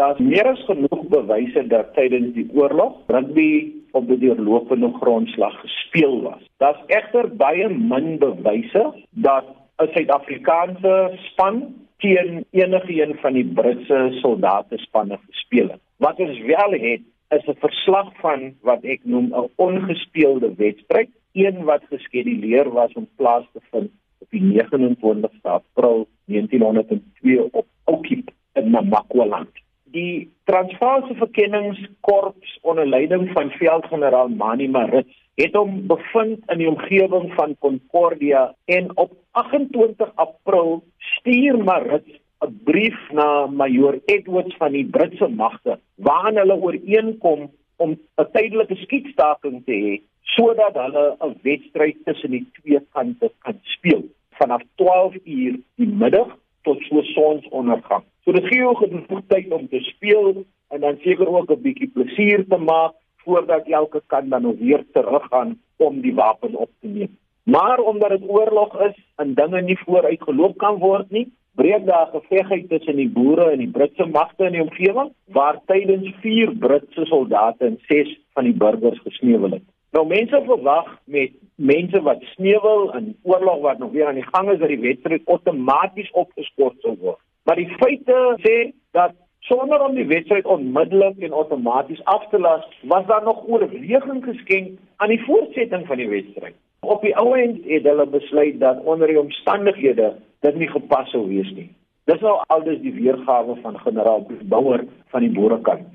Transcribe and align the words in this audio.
Daar's 0.00 0.18
meer 0.18 0.46
as 0.48 0.60
genoeg 0.64 1.02
bewyse 1.12 1.66
dat 1.68 1.90
tydens 1.92 2.30
die 2.32 2.46
oorlog 2.56 2.94
rugby 3.12 3.50
op 3.98 4.06
die 4.08 4.16
deurlopende 4.22 4.88
grondslag 4.96 5.58
gespeel 5.60 6.14
was. 6.22 6.46
Daar's 6.62 6.80
egter 6.88 7.28
baie 7.42 7.66
min 7.68 8.16
bewyse 8.22 8.84
dat 9.26 9.44
'n 9.82 9.90
Suid-Afrikaanse 9.92 10.94
span 11.26 11.60
teen 11.98 12.44
enige 12.50 13.02
een 13.02 13.14
van 13.20 13.32
die 13.32 13.44
Britse 13.44 14.00
soldate 14.22 14.78
spanne 14.78 15.18
gespeel 15.28 15.68
het. 15.68 15.82
Wat 15.96 16.20
ons 16.20 16.38
wel 16.38 16.72
het, 16.88 17.04
is 17.36 17.46
'n 17.46 17.60
verslag 17.66 18.08
van 18.24 18.54
wat 18.62 18.82
ek 18.84 19.00
noem 19.04 19.26
'n 19.36 19.48
ongespeelde 19.56 20.54
wedstryd, 20.56 21.10
een 21.32 21.64
wat 21.64 21.82
geskeduleer 21.90 22.70
was 22.72 22.92
om 22.92 23.08
plaas 23.16 23.44
te 23.52 23.60
vind 23.70 23.90
op 24.18 24.30
die 24.30 24.42
29ste 24.42 25.48
April 25.48 26.08
1902 26.24 27.52
op 27.52 27.66
Oukiep 27.84 28.30
in 28.52 28.70
Namakwaland. 28.70 29.59
Die 29.92 30.30
Transvaalse 30.44 31.14
Verkenningskorps 31.14 32.58
onder 32.62 32.86
leiding 32.86 33.30
van 33.32 33.50
veldgeneraal 33.50 34.28
Mani 34.28 34.68
Marits 34.68 35.16
het 35.34 35.54
hom 35.58 35.86
bevind 35.90 36.44
in 36.52 36.60
die 36.60 36.68
omgewing 36.68 37.32
van 37.34 37.56
Concordia 37.58 38.42
en 38.64 38.90
op 38.94 39.16
28 39.30 40.12
April 40.14 40.82
stuur 41.16 41.58
Marits 41.64 42.20
'n 42.46 42.60
brief 42.64 42.98
na 43.10 43.46
Major 43.46 43.98
Edwards 44.04 44.56
van 44.56 44.72
die 44.72 44.84
Britse 44.84 45.28
magte 45.28 45.78
waarin 45.94 46.36
hulle 46.36 46.60
ooreenkom 46.60 47.50
om 47.76 47.90
'n 47.90 48.30
tydelike 48.32 48.76
skietstaking 48.76 49.64
te 49.64 49.74
hê 49.84 49.94
sodat 50.36 50.74
hulle 50.74 51.16
'n 51.18 51.34
wedstryd 51.42 51.96
tussen 52.04 52.30
die 52.30 52.46
twee 52.52 52.80
kante 52.92 53.32
kan 53.38 53.58
speel 53.62 54.04
vanaf 54.38 54.62
12 54.74 55.14
uur 55.24 55.58
die 55.74 55.88
middag 56.02 56.38
tot 56.62 56.82
so 56.88 57.02
sonsondergang. 57.02 58.04
So 58.30 58.36
dit 58.38 58.46
gee 58.46 58.60
jou 58.62 58.76
genoeg 58.78 59.22
tyd 59.26 59.48
om 59.50 59.64
te 59.66 59.78
speel 59.82 60.28
en 60.70 60.82
dan 60.84 60.98
seker 61.02 61.26
ook 61.26 61.50
'n 61.50 61.62
bietjie 61.62 61.90
plesier 61.94 62.44
te 62.48 62.56
maak 62.56 62.92
voordat 63.24 63.66
elke 63.66 64.02
kant 64.06 64.30
dan 64.30 64.56
weer 64.58 64.84
teruggaan 64.92 65.58
om 65.76 66.00
die 66.00 66.14
wapen 66.14 66.54
op 66.54 66.70
te 66.80 66.86
neem. 66.86 67.16
Maar 67.42 67.78
omdat 67.78 68.10
dit 68.10 68.28
oorlog 68.28 68.80
is 68.80 68.94
en 69.16 69.34
dinge 69.34 69.62
nie 69.62 69.78
vooruit 69.78 70.22
geloop 70.22 70.58
kan 70.58 70.78
word 70.78 71.10
nie, 71.10 71.32
breek 71.54 71.86
daar 71.86 72.06
gevegheid 72.12 72.68
tussen 72.68 72.96
die 72.96 73.08
boere 73.08 73.50
en 73.50 73.58
die 73.58 73.70
Britse 73.70 74.06
magte 74.06 74.44
in 74.44 74.52
die 74.52 74.62
omgewing 74.62 75.10
waar 75.26 75.60
tydens 75.66 76.14
4 76.20 76.56
Britse 76.56 77.04
soldate 77.04 77.64
en 77.64 77.78
6 77.88 78.20
van 78.32 78.44
die 78.44 78.54
burgers 78.54 79.00
gesneuwel 79.00 79.50
het. 79.50 79.62
Nou 79.90 80.06
mense 80.06 80.42
verwag 80.44 80.98
met 81.04 81.30
mense 81.54 82.02
wat 82.02 82.22
sneuwel 82.22 82.94
in 82.94 83.16
oorlog 83.22 83.60
wat 83.60 83.78
nog 83.78 83.90
weer 83.90 84.06
aan 84.06 84.22
die 84.22 84.30
gang 84.32 84.50
is 84.50 84.58
dat 84.58 84.68
die 84.68 84.80
wedstryd 84.80 85.26
outomaties 85.26 86.10
opgeskort 86.10 86.80
sal 86.80 86.96
word. 87.00 87.20
Maar 87.50 87.58
die 87.58 87.76
feite 87.82 88.16
sê 88.46 88.56
dat 88.94 89.14
sonder 89.42 89.80
om 89.82 89.94
die 89.98 90.06
wedstryd 90.06 90.46
onmiddellik 90.46 91.16
en 91.18 91.32
outomaties 91.34 92.02
af 92.04 92.28
te 92.30 92.38
las, 92.38 92.66
was 92.80 93.06
daar 93.06 93.22
nog 93.22 93.40
oorweging 93.46 94.24
geskenk 94.24 94.76
aan 94.96 95.08
die 95.08 95.24
voortsetting 95.24 95.86
van 95.86 95.96
die 95.98 96.08
wedstryd. 96.08 96.54
Op 96.80 97.02
die 97.02 97.16
ou 97.18 97.32
end 97.34 97.64
het 97.66 97.88
hulle 97.90 98.06
besluit 98.06 98.60
dat 98.60 98.84
onder 98.84 99.10
die 99.10 99.18
omstandighede 99.18 100.12
dit 100.46 100.60
nie 100.62 100.68
gepas 100.70 101.10
sou 101.10 101.24
wees 101.26 101.50
nie. 101.56 101.66
Dis 102.06 102.22
nou 102.22 102.36
aldus 102.54 102.78
die 102.84 102.92
weergawe 102.94 103.56
van 103.64 103.78
generaal 103.82 104.22
Bouwer 104.52 104.84
van 105.10 105.26
die 105.26 105.32
boerekant. 105.34 105.88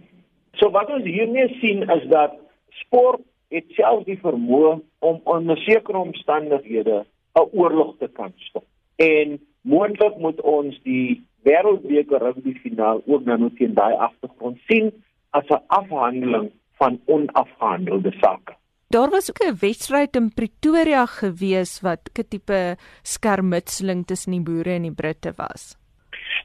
So 0.60 0.74
wat 0.76 0.92
ons 0.92 1.08
hiermee 1.08 1.56
sien 1.62 1.88
is 1.88 2.04
dat 2.12 2.36
sport 2.82 3.24
het 3.56 3.72
self 3.80 4.04
die 4.04 4.20
vermoë 4.20 4.74
om 5.00 5.22
onder 5.24 5.64
sekere 5.64 6.04
omstandighede 6.04 7.06
'n 7.40 7.48
oorlog 7.56 7.96
te 8.04 8.12
kan 8.12 8.34
stop. 8.36 8.68
En 8.96 9.40
moontlik 9.62 10.18
moet 10.18 10.42
ons 10.42 10.80
die 10.84 11.24
wêreldbeker 11.48 12.22
rugby 12.26 12.54
finaal 12.64 13.02
ook 13.06 13.26
nou 13.26 13.50
teen 13.58 13.74
daai 13.74 13.94
agtergrond 14.08 14.58
sien 14.68 14.92
as 15.30 15.48
'n 15.50 15.64
afhandeling 15.68 16.52
van 16.80 17.00
onafgehandelde 17.06 18.12
sake. 18.12 18.54
Daar 18.88 19.10
was 19.10 19.30
ook 19.30 19.42
'n 19.44 19.58
wedstryd 19.60 20.16
in 20.16 20.34
Pretoria 20.34 21.06
gewees 21.06 21.82
wat 21.82 22.02
'n 22.14 22.28
tipe 22.30 22.76
skermutseling 23.02 24.06
tussen 24.06 24.32
die 24.32 24.42
boere 24.42 24.70
en 24.70 24.82
die 24.82 25.00
Britte 25.02 25.34
was. 25.36 25.78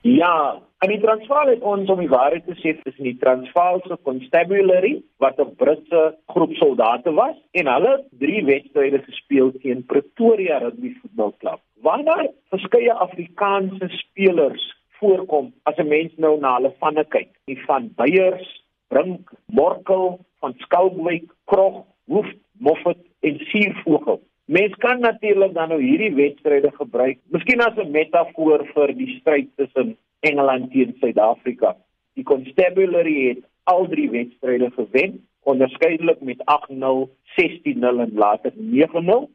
Ja, 0.02 0.62
in 0.78 0.88
die 0.88 1.00
Transvaal 1.00 1.46
het 1.46 1.60
ons 1.60 1.90
om 1.90 1.98
die 1.98 2.08
waarheid 2.08 2.46
te 2.46 2.54
sê 2.56 2.72
tussen 2.82 3.04
die 3.04 3.18
Transvaalse 3.20 3.98
Constabulary 4.02 5.02
wat 5.16 5.38
'n 5.38 5.54
Britse 5.56 6.16
groep 6.26 6.52
soldate 6.52 7.12
was 7.12 7.36
en 7.50 7.66
hulle 7.66 7.90
het 7.90 8.06
drie 8.18 8.44
wedstryde 8.44 9.02
gespeel 9.02 9.52
teen 9.60 9.84
Pretoria 9.84 10.58
Rugby 10.58 10.94
Football 11.00 11.32
Club. 11.38 11.60
Waarna 11.82 12.28
verskeie 12.48 12.92
Afrikaanse 12.92 13.88
spelers 13.88 14.79
voorkom 15.00 15.52
as 15.62 15.76
'n 15.76 15.88
mens 15.88 16.12
nou 16.16 16.38
na 16.40 16.54
hulle 16.56 16.72
vanne 16.78 17.04
kyk. 17.04 17.30
Die 17.44 17.60
van 17.66 17.92
Beyers, 17.96 18.64
Brink, 18.88 19.32
Morkel, 19.46 20.18
van 20.40 20.54
Skalkwyk, 20.58 21.30
Krog, 21.44 21.84
Hoef, 22.04 22.28
Moffat 22.58 22.98
en 23.20 23.38
Suurvogel. 23.38 24.20
Mens 24.44 24.74
kan 24.82 25.00
natuurlik 25.00 25.54
dan 25.54 25.68
nou 25.68 25.82
hierdie 25.82 26.14
wedstryde 26.14 26.70
gebruik, 26.74 27.18
miskien 27.30 27.60
as 27.60 27.76
'n 27.76 27.90
metafoor 27.90 28.66
vir 28.74 28.94
die 28.94 29.18
stryd 29.20 29.48
tussen 29.56 29.96
Engeland 30.20 30.70
teen 30.72 30.96
Suid-Afrika. 31.00 31.76
Die 32.14 32.24
Constabulary 32.24 33.28
het 33.28 33.44
al 33.64 33.86
drie 33.88 34.10
wedstryde 34.10 34.70
gewen, 34.70 35.26
onderskeidelik 35.42 36.20
met 36.20 36.42
8-0, 36.44 37.10
16-0 37.36 38.00
en 38.00 38.12
later 38.14 38.52
9-0. 38.56 39.30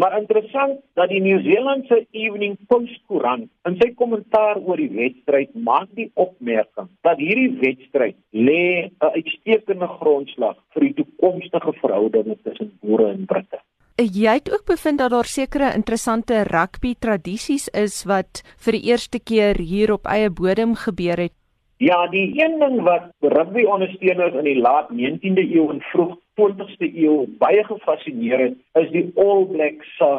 Maar 0.00 0.14
interessant 0.18 0.78
dat 0.96 1.10
die 1.12 1.20
Nieu-Seelandse 1.20 2.06
Evening 2.16 2.54
Post 2.72 3.02
koerant 3.10 3.50
in 3.68 3.74
sy 3.82 3.90
kommentaar 3.98 4.56
oor 4.56 4.80
die 4.80 4.88
wedstryd 4.94 5.50
maak 5.66 5.90
die 5.98 6.06
opmerking 6.14 6.88
dat 7.04 7.20
hierdie 7.20 7.50
wedstryd 7.60 8.16
lê 8.32 8.88
'n 8.88 9.10
uitstekende 9.18 9.88
grondslag 9.98 10.56
vir 10.72 10.86
die 10.86 10.94
toekomstige 11.02 11.74
verhoudinge 11.82 12.36
tussen 12.44 12.70
boere 12.80 13.10
en 13.10 13.26
Britte. 13.26 13.60
Jy 14.00 14.38
het 14.40 14.48
ook 14.52 14.64
bevind 14.64 14.98
dat 14.98 15.10
daar 15.10 15.28
sekere 15.28 15.74
interessante 15.74 16.44
rugby 16.48 16.94
tradisies 16.98 17.68
is 17.68 18.04
wat 18.04 18.40
vir 18.56 18.72
die 18.72 18.86
eerste 18.88 19.20
keer 19.20 19.60
hier 19.60 19.92
op 19.92 20.06
eie 20.06 20.30
bodem 20.30 20.74
gebeur 20.74 21.20
het. 21.28 21.36
Ja, 21.76 22.06
die 22.08 22.42
een 22.42 22.58
ding 22.58 22.80
wat 22.82 23.12
rugby 23.20 23.64
ondersteuners 23.64 24.34
in 24.34 24.44
die 24.44 24.60
laat 24.60 24.88
19de 24.92 25.44
eeu 25.44 25.68
en 25.70 25.80
vroeg 25.92 26.16
20ste 26.40 26.88
eeu 27.04 27.26
baie 27.42 27.64
gefassineer 27.68 28.46
het, 28.46 28.58
is 28.80 28.90
die 28.94 29.06
All 29.20 29.46
Blacks 29.52 29.96
se 29.98 30.10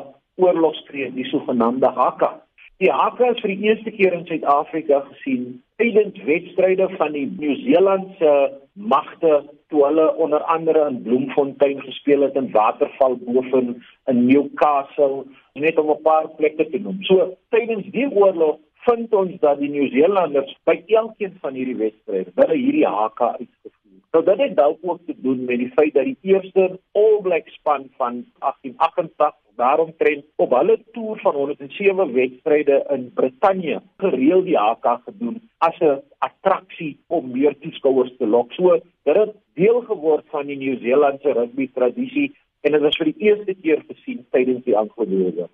oorlogskreet, 0.41 1.15
die 1.15 1.27
sogenaamde 1.29 1.89
haka. 1.97 2.31
Die 2.81 2.89
haka 2.89 3.33
is 3.33 3.41
vir 3.43 3.53
die 3.53 3.69
eerste 3.69 3.91
keer 3.93 4.13
in 4.17 4.25
Suid-Afrika 4.29 5.03
gesien 5.09 5.61
tydens 5.81 6.17
wedstryde 6.25 6.87
van 6.97 7.13
die 7.17 7.27
Nieu-Seelandse 7.39 8.31
magte 8.73 9.43
toe 9.73 9.83
hulle 9.85 10.07
onder 10.21 10.43
andere 10.53 10.87
in 10.89 11.01
Bloemfontein 11.05 11.81
gespeel 11.81 12.25
het 12.25 12.35
in 12.35 12.51
Waterval 12.51 13.17
boven 13.25 13.83
in 14.09 14.25
Newcastle 14.25 15.25
net 15.53 15.77
om 15.77 15.89
'n 15.89 16.01
paar 16.01 16.27
plekke 16.37 16.69
te 16.69 16.79
noem. 16.79 17.03
So 17.03 17.37
tydens 17.49 17.85
die 17.91 18.09
oorlog 18.09 18.57
vind 18.85 19.13
ons 19.13 19.39
dat 19.39 19.59
die 19.59 19.69
Nieu-Seelanders 19.69 20.57
by 20.63 20.81
elkeen 20.87 21.37
van 21.41 21.53
hierdie 21.53 21.77
wedstryde 21.77 22.31
hulle 22.35 22.57
hierdie 22.57 22.87
haka 22.87 23.35
uitgevoer. 23.37 23.70
Nou 24.11 24.23
dit 24.25 24.39
het 24.43 24.55
dalk 24.55 24.77
ook 24.81 24.99
te 25.05 25.15
doen 25.17 25.45
met 25.45 25.57
die 25.57 25.71
feit 25.75 25.93
dat 25.93 26.03
die 26.03 26.17
eerste 26.21 26.79
All 26.91 27.21
Black 27.21 27.47
span 27.47 27.87
van 27.97 28.25
1888 28.39 29.39
daarom 29.55 29.93
trend 29.97 30.25
op 30.35 30.51
hulle 30.57 30.77
toer 30.91 31.19
van 31.19 31.35
107 31.35 32.13
wedstryde 32.13 32.85
in 32.89 33.11
Brittanje 33.13 33.81
gereeld 33.97 34.45
die 34.45 34.57
haka 34.57 35.01
gedoen 35.05 35.41
as 35.57 35.79
'n 35.79 36.01
attraksie 36.17 36.99
om 37.07 37.31
meer 37.31 37.57
toeskouers 37.59 38.13
te 38.17 38.27
lok. 38.27 38.51
So 38.53 38.79
dit 39.03 39.15
het 39.15 39.33
deel 39.53 39.81
geword 39.81 40.25
van 40.29 40.45
die 40.45 40.57
Nieu-Seelandse 40.57 41.31
rugby 41.31 41.69
tradisie 41.73 42.35
en 42.61 42.71
dit 42.71 42.81
was 42.81 42.97
vir 42.97 43.05
die 43.05 43.21
eerste 43.27 43.53
keer 43.53 43.83
gesien 43.87 44.25
tydens 44.31 44.63
die 44.63 44.77
Anglo-Boereoorlog. 44.77 45.51